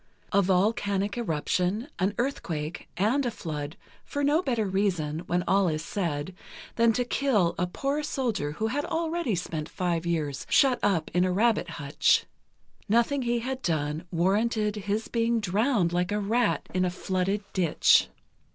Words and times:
A 0.31 0.41
volcanic 0.41 1.15
eruption, 1.15 1.87
an 1.99 2.15
earthquake 2.17 2.87
and 2.97 3.23
a 3.23 3.29
flood, 3.29 3.77
for 4.03 4.23
no 4.23 4.41
better 4.41 4.65
reason, 4.65 5.19
when 5.27 5.43
all 5.47 5.67
is 5.67 5.85
said, 5.85 6.33
than 6.75 6.91
to 6.93 7.05
kill 7.05 7.53
a 7.59 7.67
poor 7.67 8.01
soldier 8.01 8.53
who 8.53 8.65
had 8.65 8.83
already 8.83 9.35
spent 9.35 9.69
five 9.69 10.03
years 10.07 10.47
shut 10.49 10.79
up 10.81 11.11
in 11.13 11.23
a 11.23 11.31
rabbit 11.31 11.69
hutch. 11.77 12.25
Nothing 12.89 13.21
he 13.21 13.41
had 13.41 13.61
done 13.61 14.05
warranted 14.09 14.75
his 14.75 15.07
being 15.07 15.39
drowned 15.39 15.93
like 15.93 16.11
a 16.11 16.19
rat 16.19 16.67
in 16.73 16.83
a 16.83 16.89
flooded 16.89 17.43
ditch. 17.53 18.07